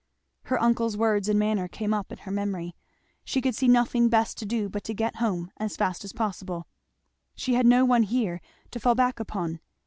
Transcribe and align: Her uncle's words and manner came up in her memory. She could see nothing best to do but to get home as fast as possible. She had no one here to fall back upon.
Her 0.45 0.59
uncle's 0.59 0.97
words 0.97 1.29
and 1.29 1.37
manner 1.37 1.67
came 1.67 1.93
up 1.93 2.11
in 2.11 2.17
her 2.17 2.31
memory. 2.31 2.75
She 3.23 3.39
could 3.39 3.53
see 3.53 3.67
nothing 3.67 4.09
best 4.09 4.35
to 4.39 4.47
do 4.47 4.67
but 4.67 4.83
to 4.85 4.95
get 4.95 5.17
home 5.17 5.51
as 5.57 5.77
fast 5.77 6.03
as 6.03 6.11
possible. 6.11 6.65
She 7.35 7.53
had 7.53 7.67
no 7.67 7.85
one 7.85 8.01
here 8.01 8.41
to 8.71 8.79
fall 8.79 8.95
back 8.95 9.19
upon. 9.19 9.59